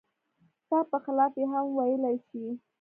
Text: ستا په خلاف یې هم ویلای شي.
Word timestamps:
ستا 0.61 0.79
په 0.91 0.97
خلاف 1.03 1.33
یې 1.39 1.45
هم 1.51 1.65
ویلای 1.77 2.17
شي. 2.27 2.43